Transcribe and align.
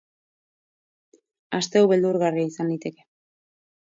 Aste 1.59 1.81
hau 1.81 1.85
beldurgarria 1.91 2.51
izan 2.53 2.73
liteke. 2.75 3.07